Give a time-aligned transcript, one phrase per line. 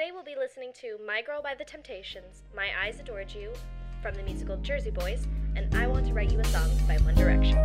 [0.00, 3.52] Today we'll be listening to My Girl by the Temptations, My Eyes Adored You
[4.00, 5.26] from the musical Jersey Boys,
[5.56, 7.58] and I Want to Write You a Song by One Direction.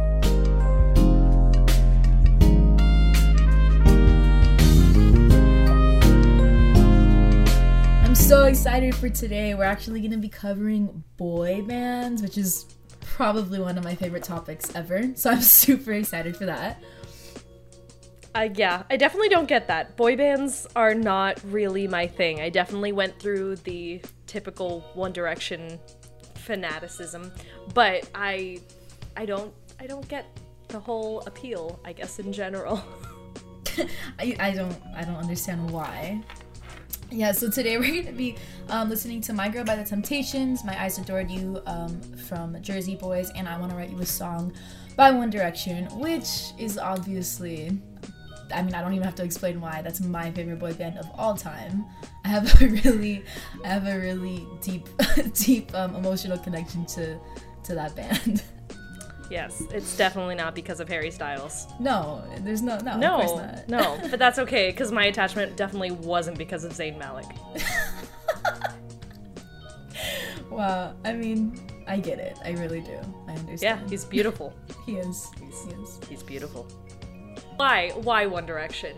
[8.03, 9.55] I'm so excited for today.
[9.55, 12.65] We're actually going to be covering boy bands, which is
[12.99, 15.09] probably one of my favorite topics ever.
[15.15, 16.83] So I'm super excited for that.
[18.35, 19.95] Uh, yeah, I definitely don't get that.
[19.95, 22.41] Boy bands are not really my thing.
[22.41, 25.79] I definitely went through the typical One Direction
[26.35, 27.31] fanaticism,
[27.73, 28.59] but I,
[29.15, 30.25] I don't, I don't get
[30.67, 31.79] the whole appeal.
[31.85, 32.83] I guess in general.
[34.19, 36.21] I, I don't, I don't understand why.
[37.11, 38.35] Yeah, so today we're going to be
[38.67, 42.95] um, listening to My Girl by the Temptations, My Eyes Adored You um, from Jersey
[42.95, 44.51] Boys, and I Want to Write You a Song
[44.95, 47.79] by One Direction, which is obviously
[48.53, 49.81] I mean, I don't even have to explain why.
[49.81, 51.85] That's my favorite boy band of all time.
[52.23, 53.23] I have a really,
[53.63, 54.87] I have a really deep,
[55.33, 57.17] deep um, emotional connection to
[57.63, 58.43] to that band.
[59.27, 61.65] Yes, it's definitely not because of Harry Styles.
[61.79, 63.99] No, there's no, no, no, no.
[64.11, 67.25] But that's okay because my attachment definitely wasn't because of Zayn Malik.
[70.51, 72.37] wow, I mean, I get it.
[72.45, 72.99] I really do.
[73.27, 73.81] I understand.
[73.81, 74.53] Yeah, he's beautiful.
[74.85, 75.31] he is.
[75.43, 75.99] He's, he is.
[76.07, 76.67] He's beautiful.
[77.57, 77.91] Why?
[77.91, 78.97] Why One Direction?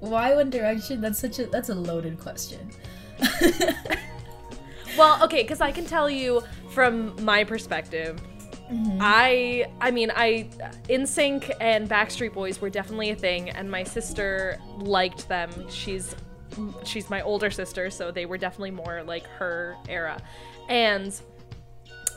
[0.00, 1.00] Why One Direction?
[1.00, 2.70] That's such a that's a loaded question.
[4.98, 8.20] well, okay, because I can tell you from my perspective.
[8.70, 8.98] Mm-hmm.
[9.00, 10.48] I I mean I
[10.88, 15.50] NSYNC and Backstreet Boys were definitely a thing and my sister liked them.
[15.68, 16.16] She's
[16.84, 20.20] she's my older sister, so they were definitely more like her era.
[20.68, 21.18] And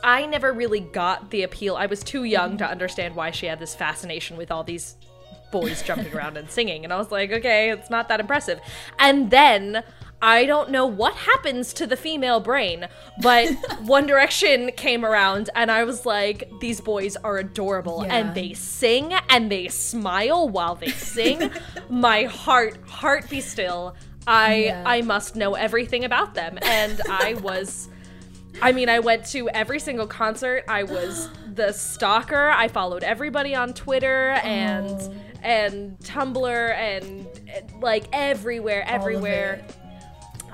[0.03, 1.75] I never really got the appeal.
[1.75, 4.95] I was too young to understand why she had this fascination with all these
[5.52, 6.84] boys jumping around and singing.
[6.84, 8.59] And I was like, okay, it's not that impressive.
[9.00, 9.84] And then
[10.22, 12.88] I don't know what happens to the female brain,
[13.22, 13.50] but
[13.81, 18.16] One Direction came around and I was like, these boys are adorable yeah.
[18.16, 21.52] and they sing and they smile while they sing.
[21.90, 23.96] My heart, heart be still.
[24.25, 24.84] I yeah.
[24.86, 26.57] I must know everything about them.
[26.63, 27.90] And I was
[28.59, 30.63] I mean, I went to every single concert.
[30.68, 32.50] I was the stalker.
[32.50, 35.13] I followed everybody on Twitter and oh
[35.44, 37.28] and Tumblr and,
[37.81, 39.66] like everywhere, everywhere.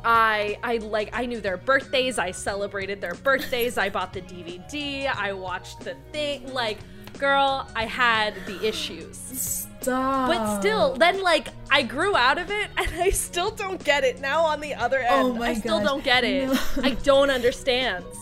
[0.05, 2.19] I I like I knew their birthdays.
[2.19, 3.77] I celebrated their birthdays.
[3.77, 5.13] I bought the DVD.
[5.13, 6.51] I watched the thing.
[6.53, 6.79] Like,
[7.17, 9.17] girl, I had the issues.
[9.17, 10.27] Stop.
[10.27, 14.19] But still, then like I grew out of it, and I still don't get it.
[14.19, 15.87] Now on the other oh end, oh I still gosh.
[15.87, 16.47] don't get it.
[16.47, 16.59] No.
[16.83, 18.05] I don't understand.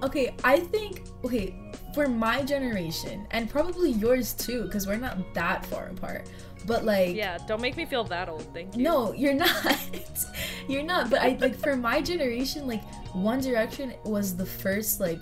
[0.00, 1.67] Okay, I think okay
[1.98, 6.28] for my generation and probably yours too because we're not that far apart
[6.64, 8.84] but like yeah don't make me feel that old thank you.
[8.84, 9.76] No you're not.
[10.68, 15.20] You're not but i like for my generation like one direction was the first like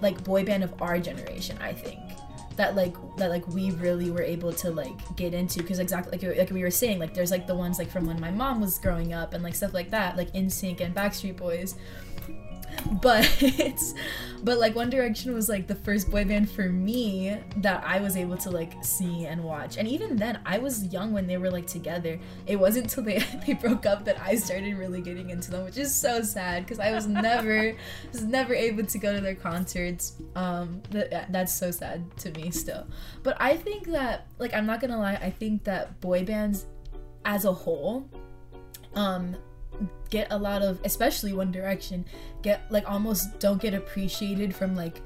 [0.00, 2.00] like boy band of our generation i think
[2.56, 6.38] that like that like we really were able to like get into because exactly like,
[6.38, 8.78] like we were saying like there's like the ones like from when my mom was
[8.78, 11.76] growing up and like stuff like that like NSYNC and Backstreet Boys
[13.02, 13.28] but
[14.42, 18.16] but like One Direction was like the first boy band for me that I was
[18.16, 19.76] able to like see and watch.
[19.76, 22.18] And even then, I was young when they were like together.
[22.46, 25.78] It wasn't until they they broke up that I started really getting into them, which
[25.78, 27.74] is so sad because I was never
[28.12, 30.16] was never able to go to their concerts.
[30.34, 32.86] Um, that, that's so sad to me still.
[33.22, 36.66] But I think that like I'm not gonna lie, I think that boy bands
[37.24, 38.08] as a whole
[38.94, 39.36] um
[40.10, 42.04] get a lot of especially one direction
[42.42, 45.00] get like almost don't get appreciated from like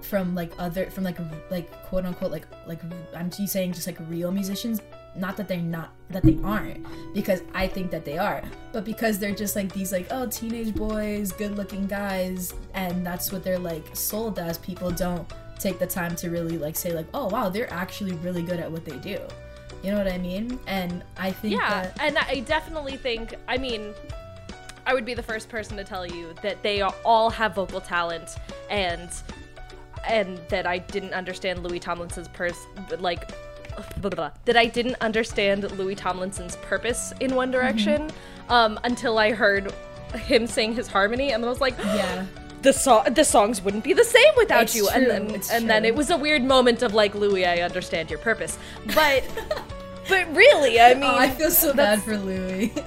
[0.00, 1.18] from like other from like
[1.50, 2.80] like quote unquote like like
[3.14, 4.80] i'm just saying just like real musicians.
[5.16, 8.42] Not that they're not that they aren't because i think that they are.
[8.72, 13.32] But because they're just like these like oh teenage boys good looking guys and that's
[13.32, 15.26] what they're like sold as people don't
[15.58, 18.70] take the time to really like say like oh wow they're actually really good at
[18.70, 19.18] what they do
[19.82, 20.58] you know what I mean?
[20.66, 23.94] And I think Yeah, that- and I definitely think I mean
[24.86, 28.36] I would be the first person to tell you that they all have vocal talent
[28.70, 29.10] and
[30.08, 32.56] and that I didn't understand Louis Tomlinson's pers
[32.98, 33.28] like
[33.76, 38.52] blah, blah, blah, that I didn't understand Louis Tomlinson's purpose in One Direction mm-hmm.
[38.52, 39.72] um, until I heard
[40.14, 42.24] him sing his harmony and I was like yeah
[42.62, 45.42] the song the songs wouldn't be the same without it's you true, and then and
[45.42, 45.60] true.
[45.60, 48.58] then it was a weird moment of like louis i understand your purpose
[48.94, 49.22] but
[50.08, 52.72] but really i mean oh, i feel so bad for louis.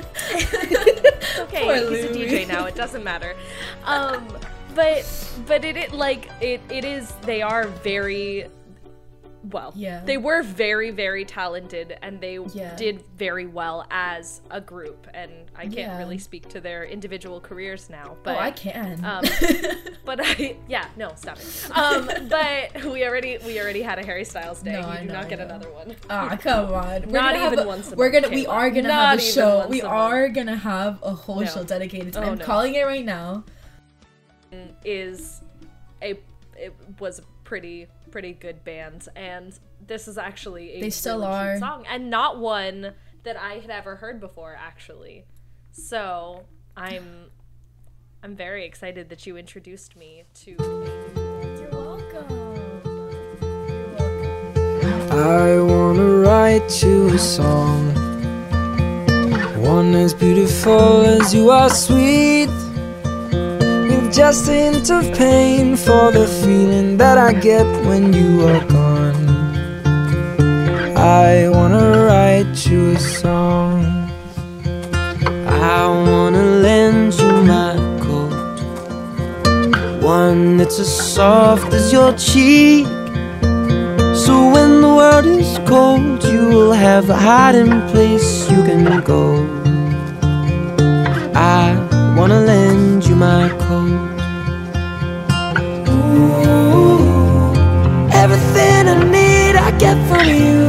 [1.39, 2.33] Okay Poor he's louis.
[2.33, 2.65] a dj now.
[2.65, 3.35] It doesn't matter.
[3.85, 4.27] Um
[4.75, 5.05] but
[5.47, 8.47] but it, it like it it is they are very
[9.43, 10.03] well, Yeah.
[10.05, 12.75] they were very, very talented and they Yeah.
[12.75, 15.07] did very well as a group.
[15.15, 15.97] And I can't Yeah.
[15.97, 19.03] really speak to their individual careers now, but oh, I can.
[19.03, 19.23] um,
[20.05, 21.71] but I yeah no stop it.
[21.75, 24.73] Um, but we already we already had a Harry Styles day.
[24.73, 25.95] No, you I do know, not get another one.
[26.09, 27.01] Ah, come on.
[27.07, 28.29] We're Not gonna even a- once We're gonna.
[28.29, 29.67] We are gonna Not have a show.
[29.67, 31.45] We are gonna have a whole No.
[31.47, 32.13] show dedicated.
[32.13, 32.45] to Oh, I'm no.
[32.45, 33.43] calling it right now.
[34.83, 35.41] Is
[36.01, 36.19] a
[36.57, 41.41] it was pretty pretty good bands, and this is actually a They still really cute
[41.47, 41.59] are.
[41.59, 42.93] song, and not one
[43.23, 45.25] that I had ever heard before actually.
[45.71, 47.31] So I'm
[48.23, 50.51] I'm very excited that you introduced me to.
[50.51, 52.29] You're welcome.
[53.69, 55.11] You're welcome.
[55.11, 57.93] I wanna write you a song.
[59.61, 62.49] One as beautiful as you are sweet.
[64.11, 69.29] Just a hint of pain for the feeling that I get when you are gone.
[70.97, 73.85] I wanna write you a song.
[75.47, 77.73] I wanna lend you my
[78.03, 78.33] coat.
[80.03, 82.87] One that's as soft as your cheek.
[84.23, 89.23] So when the world is cold, you will have a hiding place you can go.
[91.33, 91.63] I
[92.17, 92.60] wanna lend
[93.21, 94.01] my coat.
[95.89, 97.53] Ooh,
[98.21, 100.60] everything I need, I get from you.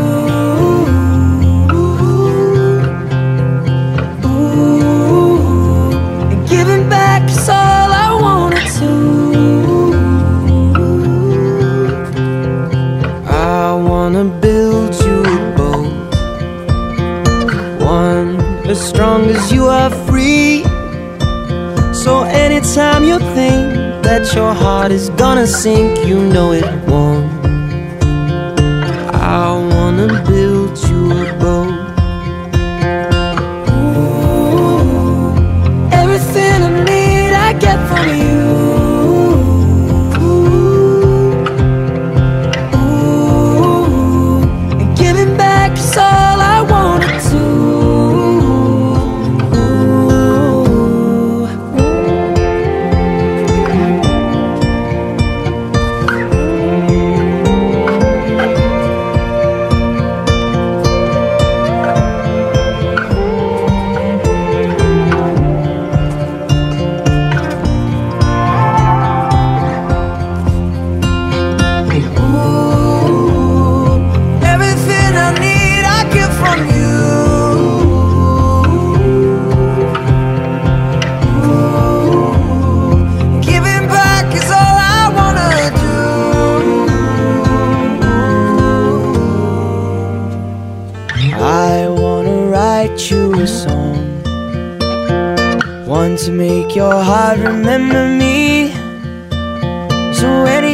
[25.62, 26.81] Sink, you know it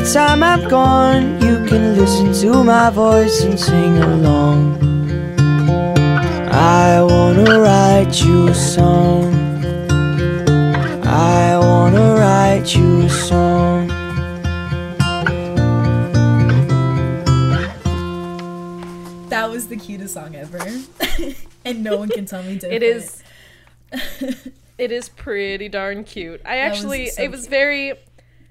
[0.08, 4.78] anytime I'm gone, you can listen to my voice and sing along.
[6.50, 9.34] I wanna write you a song.
[11.04, 13.88] I wanna write you a song.
[19.28, 20.66] That was the cutest song ever,
[21.66, 22.72] and no one can tell me different.
[22.72, 23.22] It is
[24.78, 26.40] it is pretty darn cute.
[26.46, 27.92] I was actually so it was very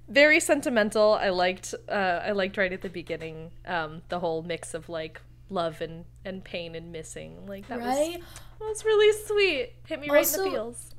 [0.07, 1.13] very sentimental.
[1.13, 5.21] I liked uh I liked right at the beginning um the whole mix of like
[5.49, 7.45] love and and pain and missing.
[7.45, 8.23] Like that was right.
[8.59, 9.73] that was really sweet.
[9.85, 10.93] Hit me right in the feels.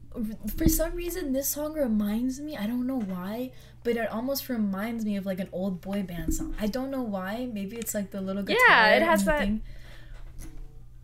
[0.56, 2.56] For some reason, this song reminds me.
[2.56, 3.52] I don't know why,
[3.84, 6.56] but it almost reminds me of like an old boy band song.
[6.58, 7.48] I don't know why.
[7.52, 8.64] Maybe it's like the little guitar.
[8.68, 9.62] Yeah, it has that- thing.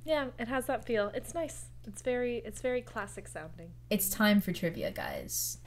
[0.04, 1.10] Yeah, it has that feel.
[1.14, 1.66] It's nice.
[1.86, 3.70] It's very it's very classic sounding.
[3.90, 5.58] It's time for trivia, guys.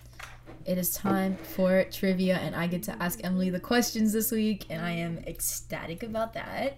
[0.66, 4.66] It is time for trivia, and I get to ask Emily the questions this week,
[4.70, 6.78] and I am ecstatic about that.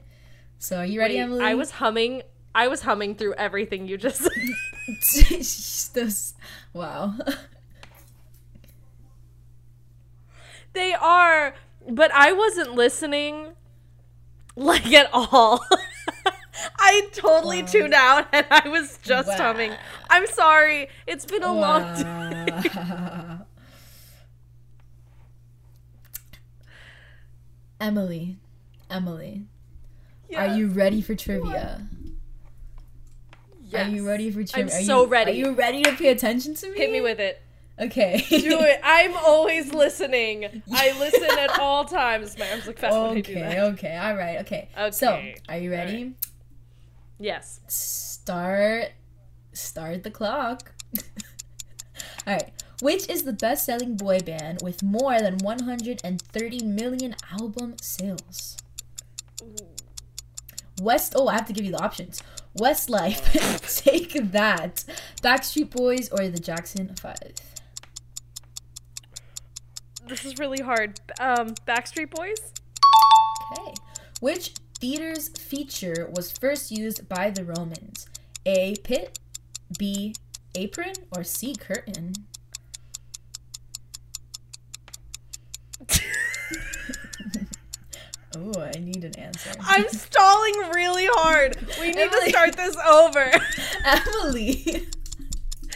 [0.59, 1.43] So, are you ready, Wait, Emily?
[1.45, 2.21] I was humming
[2.53, 4.31] I was humming through everything you just said.
[5.93, 6.33] This-
[6.73, 7.13] wow.
[10.73, 11.53] They are,
[11.89, 13.49] but I wasn't listening
[14.55, 15.63] like at all.
[16.79, 17.67] I totally Wow.
[17.67, 19.37] tuned out and I was just Wow.
[19.37, 19.71] humming.
[20.09, 20.89] I'm sorry.
[21.07, 23.28] It's been a long time.
[27.79, 28.37] Emily,
[28.89, 29.45] Emily,
[30.35, 31.87] are you ready for trivia?
[33.73, 34.75] Are you ready for trivia?
[34.75, 35.31] I'm so you, ready.
[35.31, 36.77] Are you ready to pay attention to me?
[36.77, 37.41] Hit me with it.
[37.79, 38.25] Okay.
[38.29, 38.81] Do it.
[38.83, 40.63] I'm always listening.
[40.73, 42.37] I listen at all times.
[42.37, 43.59] My arms look fast when I do Okay, that.
[43.73, 44.69] okay, all right, okay.
[44.77, 44.91] okay.
[44.91, 46.03] So, are you ready?
[46.03, 46.29] all
[47.19, 47.61] Yes.
[47.67, 48.91] Start,
[49.53, 50.73] start the clock.
[52.27, 52.51] all right.
[52.81, 58.57] Which is the best-selling boy band with more than 130 million album sales?
[60.81, 61.13] West.
[61.15, 62.23] Oh, I have to give you the options.
[62.57, 64.83] Westlife, Take That,
[65.21, 67.33] Backstreet Boys, or the Jackson Five.
[70.07, 70.99] This is really hard.
[71.19, 72.53] Um, Backstreet Boys?
[73.51, 73.73] Okay.
[74.21, 78.07] Which theater's feature was first used by the Romans?
[78.45, 78.75] A.
[78.83, 79.19] Pit,
[79.77, 80.15] B.
[80.55, 81.55] Apron, or C.
[81.55, 82.13] Curtain?
[88.41, 89.51] Oh, I need an answer.
[89.59, 91.57] I'm stalling really hard.
[91.79, 92.25] We need Emily.
[92.25, 93.31] to start this over.
[93.85, 94.63] Emily,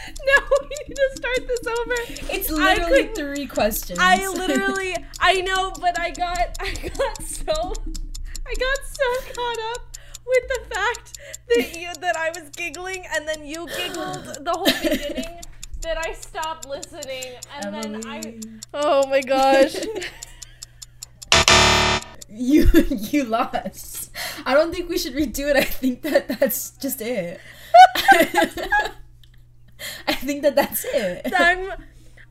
[0.08, 2.34] no, we need to start this over.
[2.34, 4.00] it's literally three questions.
[4.00, 9.98] I literally, I know, but I got, I got so, I got so caught up
[10.26, 11.18] with the fact
[11.50, 15.42] that you, that I was giggling, and then you giggled the whole beginning,
[15.82, 18.40] that I stopped listening, and then I,
[18.74, 19.76] oh my gosh.
[22.44, 24.12] You you lost.
[24.46, 25.56] I don't think we should redo it.
[25.56, 27.40] I think that that's just it.
[30.08, 31.34] I think that that's it.
[31.38, 31.72] I'm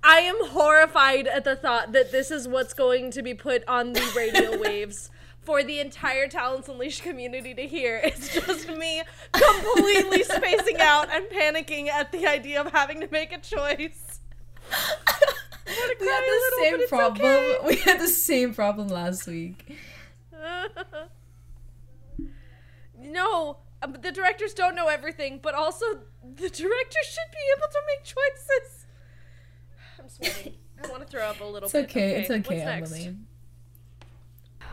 [0.05, 3.93] I am horrified at the thought that this is what's going to be put on
[3.93, 8.01] the radio waves for the entire Talents Unleashed community to hear.
[8.03, 9.03] It's just me
[9.33, 14.21] completely spacing out and panicking at the idea of having to make a choice.
[15.67, 17.27] we had the little, same problem.
[17.27, 17.59] okay.
[17.65, 19.77] We had the same problem last week.
[22.99, 25.87] no, uh, the directors don't know everything, but also
[26.23, 28.87] the director should be able to make choices.
[29.99, 30.55] I'm sweating.
[30.83, 31.65] I want to throw up a little bit.
[31.67, 31.91] It's bit.
[31.91, 32.21] okay.
[32.21, 32.93] It's okay, what's next?
[32.93, 33.17] Emily.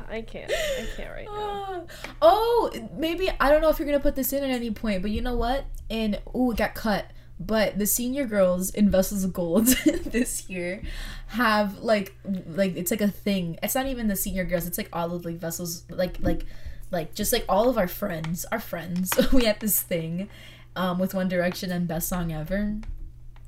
[0.09, 0.51] I can't.
[0.51, 1.85] I can't right now.
[2.21, 5.11] Oh, maybe I don't know if you're gonna put this in at any point, but
[5.11, 5.65] you know what?
[5.89, 7.05] And ooh, it got cut.
[7.39, 9.67] But the senior girls in Vessels of Gold
[10.05, 10.81] this year
[11.27, 12.13] have like
[12.47, 13.57] like it's like a thing.
[13.63, 14.67] It's not even the senior girls.
[14.67, 16.45] It's like all of like Vessels like like
[16.91, 19.11] like just like all of our friends, our friends.
[19.33, 20.29] we had this thing
[20.75, 22.77] um, with One Direction and Best Song Ever.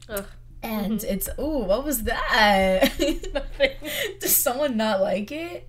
[0.09, 0.25] Ugh.
[0.63, 2.81] And it's oh, what was that?
[3.33, 3.71] Nothing.
[4.19, 5.67] Does someone not like it?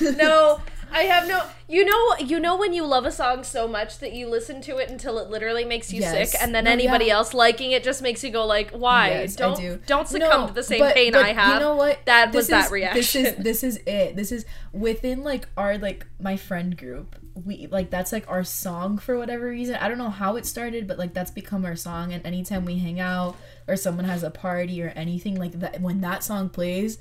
[0.00, 0.60] No,
[0.92, 1.42] I have no.
[1.68, 4.78] You know, you know when you love a song so much that you listen to
[4.78, 6.32] it until it literally makes you Yes.
[6.32, 7.14] sick, and then No, anybody yeah.
[7.14, 9.10] else liking it just makes you go like, "Why?
[9.10, 9.78] Yes, don't do.
[9.86, 11.98] don't succumb No, to the same but- pain but I have." You know what?
[12.06, 13.00] That was This that is- reaction.
[13.00, 14.16] This is this is it.
[14.16, 17.14] This is within like our like my friend group.
[17.44, 19.76] We like that's like our song for whatever reason.
[19.76, 22.12] I don't know how it started, but like that's become our song.
[22.12, 23.36] And anytime we hang out
[23.68, 26.98] or someone has a party or anything like that, when that song plays.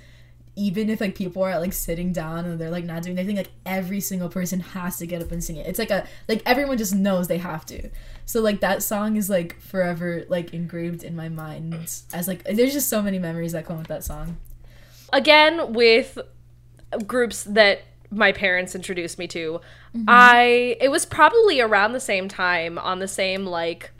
[0.59, 3.51] Even if like people are like sitting down and they're like not doing anything, like
[3.65, 5.65] every single person has to get up and sing it.
[5.65, 7.89] It's like a like everyone just knows they have to.
[8.25, 11.73] So like that song is like forever like engraved in my mind
[12.13, 14.37] as like there's just so many memories that come with that song.
[15.13, 16.19] Again, with
[17.07, 19.61] groups that my parents introduced me to,
[19.95, 20.03] mm-hmm.
[20.09, 23.91] I it was probably around the same time on the same like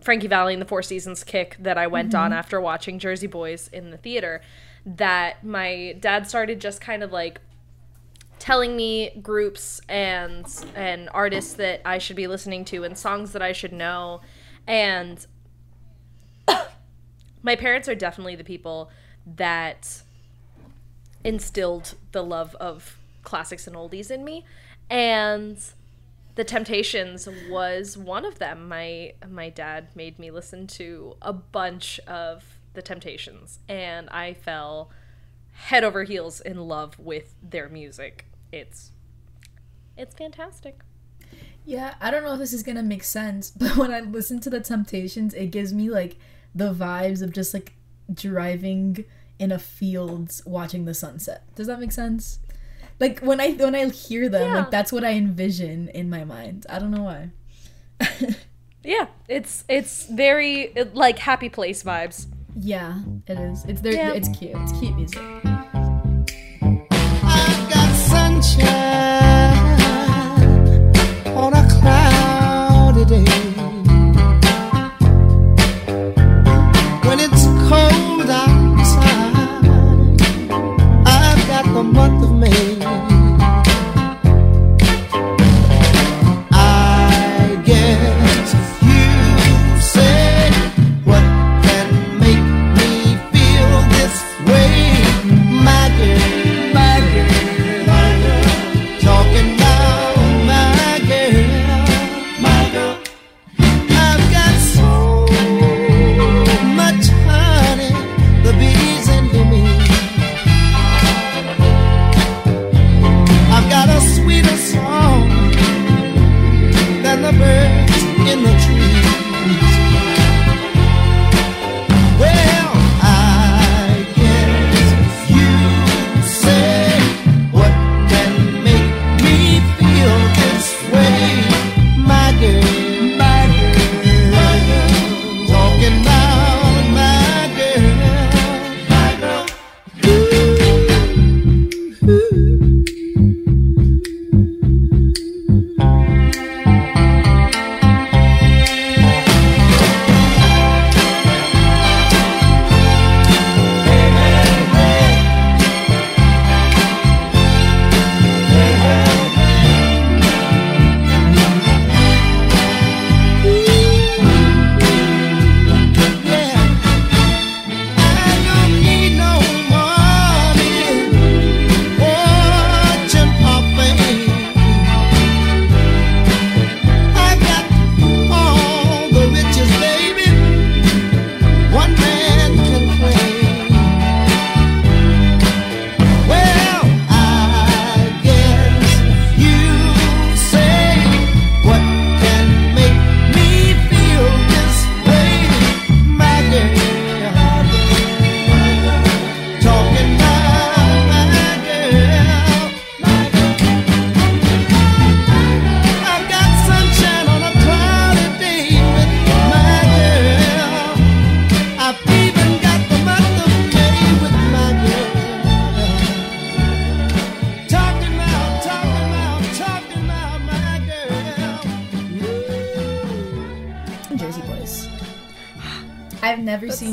[0.00, 2.38] Frankie Valli and the Four Seasons kick that I went on mm-hmm.
[2.38, 4.40] after watching Jersey Boys in the theater
[4.86, 7.40] that my dad started just kind of like
[8.38, 13.42] telling me groups and and artists that I should be listening to and songs that
[13.42, 14.22] I should know.
[14.66, 15.24] And
[17.42, 18.90] my parents are definitely the people
[19.36, 20.02] that
[21.22, 24.44] instilled the love of classics and oldies in me.
[24.88, 25.58] And
[26.34, 28.68] the temptations was one of them.
[28.68, 34.90] My my dad made me listen to a bunch of the temptations and i fell
[35.52, 38.92] head over heels in love with their music it's
[39.96, 40.80] it's fantastic
[41.66, 44.50] Yeah, I don't know if this is gonna make sense, but when I listen to
[44.50, 46.16] the Temptations, it gives me like
[46.54, 47.74] the vibes of just like
[48.12, 49.04] driving
[49.38, 51.42] in a field watching the sunset.
[51.54, 52.38] Does that make sense?
[52.98, 54.54] Like when I when I hear them, Yeah.
[54.60, 56.64] like that's what I envision in my mind.
[56.70, 57.30] I don't know why.
[58.82, 62.26] yeah it's it's very like happy place vibes
[62.60, 63.64] yeah, it is.
[63.64, 63.92] It's there.
[63.94, 64.12] Yeah.
[64.12, 64.52] It's cute.
[64.54, 65.20] It's cute music.
[67.22, 69.56] I've got sunshine
[71.36, 71.99] on a cloudy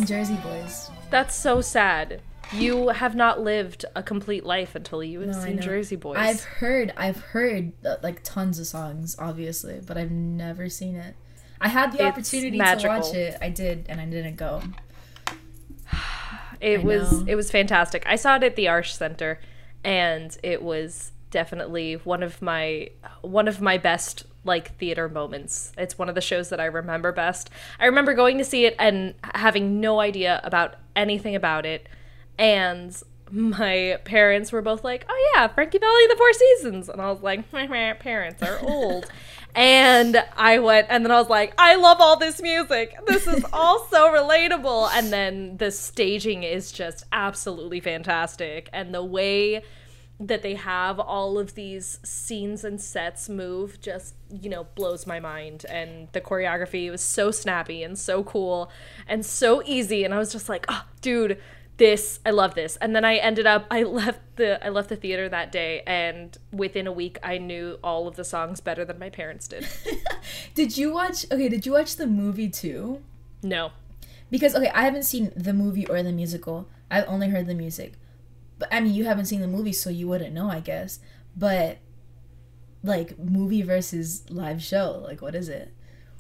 [0.06, 0.90] Jersey boys.
[1.10, 2.22] That's so sad.
[2.54, 5.60] You have not lived a complete life until you have No, seen.
[5.62, 6.18] Jersey Boys.
[6.18, 11.16] I've heard, I've heard uh, like tons of songs, obviously, but I've never seen it.
[11.60, 13.02] I had the It's opportunity magical.
[13.02, 13.38] to watch it.
[13.42, 14.62] I did, and I didn't go.
[16.60, 17.26] It I was know.
[17.28, 18.04] it was fantastic.
[18.08, 19.40] I saw it at the Arch Center,
[19.84, 22.90] and it was definitely one of my
[23.22, 25.72] one of my best like theater moments.
[25.78, 27.52] It's one of the shows that I remember best.
[27.80, 31.88] I remember going to see it and having no idea about anything about it,
[32.40, 37.02] and my parents were both like, "Oh yeah, Frankie Valli and the Four Seasons," and
[37.02, 39.06] I was like, "My parents are old."
[39.58, 42.96] And I went, and then I was like, I love all this music.
[43.08, 44.92] This is all so relatable.
[44.94, 48.70] And then the staging is just absolutely fantastic.
[48.72, 49.64] And the way
[50.20, 55.20] that they have all of these scenes and sets move just, you know, blows my
[55.20, 55.66] mind.
[55.70, 58.72] And the choreography was so snappy and so cool
[59.08, 60.04] and so easy.
[60.04, 61.40] And I was just like, oh, dude,
[61.78, 64.96] this i love this and then i ended up i left the i left the
[64.96, 68.98] theater that day and within a week i knew all of the songs better than
[68.98, 69.64] my parents did
[70.54, 71.26] Did you watch?
[71.32, 73.02] Okay, did you watch the movie too?
[73.44, 73.72] no
[74.30, 76.68] Because okay, I haven't seen the movie or the musical.
[76.90, 77.94] I've only heard the music.
[78.60, 81.00] But I mean, you haven't seen the movie, so you wouldn't know, I guess.
[81.36, 81.78] But
[82.84, 85.74] like movie versus live show, like what is it?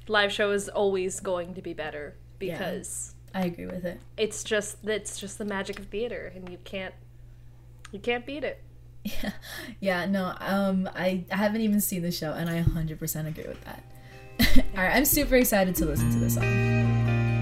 [0.09, 3.99] live show is always going to be better because I agree with it.
[4.15, 6.93] it's just it's just the magic of theater and you can't
[7.91, 8.63] you can't beat it
[9.03, 9.31] Yeah,
[9.79, 10.05] yeah.
[10.05, 13.83] No, um, I, I haven't even seen the show, and I 100% agree with that.
[14.75, 17.36] All right, I'm super excited to listen to the song.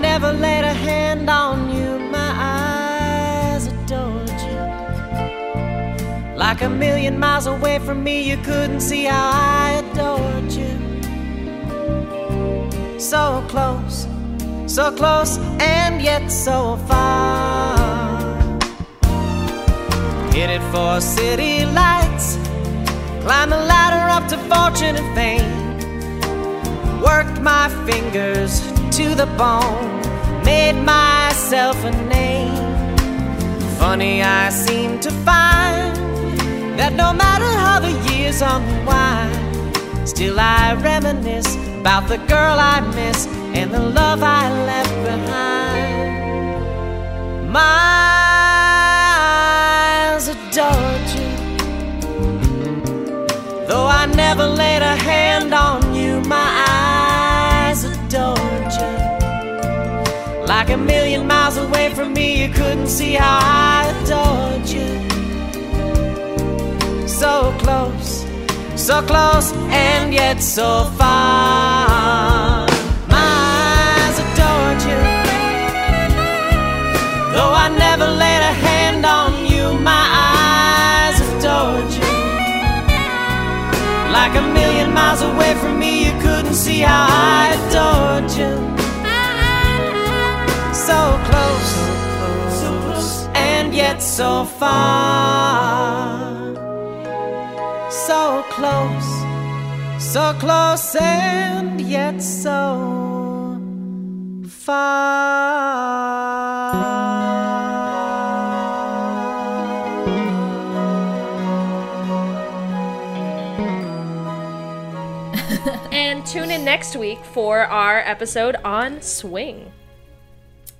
[0.00, 4.60] Never laid a hand on you, my eyes adored you.
[6.36, 10.76] Like a million miles away from me, you couldn't see how I adored you.
[13.00, 14.06] So close,
[14.66, 17.76] so close, and yet so far.
[20.32, 22.36] Headed for city lights.
[23.22, 25.66] Climbed the ladder up to fortune and fame.
[27.00, 30.00] Worked my fingers to the bone.
[30.44, 32.54] Made myself a name.
[33.78, 35.96] Funny, I seem to find
[36.78, 43.26] that no matter how the years unwind, still I reminisce about the girl I miss
[43.58, 46.62] and the love I left behind.
[47.52, 47.60] My
[50.12, 50.96] eyes adored.
[53.68, 54.65] Though I never laid
[62.76, 64.90] couldn't see how I adored you.
[67.08, 68.26] So close,
[68.76, 72.66] so close, and yet so far.
[73.08, 73.28] My
[73.96, 75.02] eyes adored you.
[77.32, 82.14] Though I never laid a hand on you, my eyes adored you.
[84.12, 88.52] Like a million miles away from me, you couldn't see how I adored you.
[90.86, 92.15] So close, so close,
[93.86, 96.26] and yet so far.
[97.90, 99.08] So close,
[100.02, 103.60] so close, and yet so
[104.48, 105.26] far.
[115.92, 119.70] and tune in next week for our episode on swing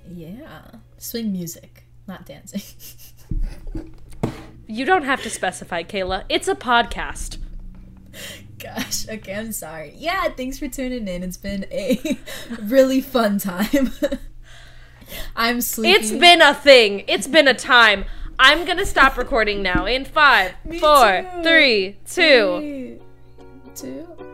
[0.09, 0.61] Yeah,
[0.97, 2.61] swing music, not dancing.
[4.67, 7.37] you don't have to specify kayla it's a podcast
[8.59, 9.93] Gosh, okay, I'm sorry.
[9.95, 11.21] Yeah, thanks for tuning in.
[11.21, 12.17] It's been a
[12.63, 13.91] really fun time.
[15.35, 15.93] I'm sleepy.
[15.93, 18.03] it's been a thing it's been a time
[18.39, 20.51] i'm gonna stop recording now in five
[20.81, 22.99] four three two Three,
[23.73, 24.26] two.